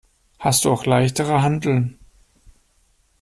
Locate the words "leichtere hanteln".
0.87-1.99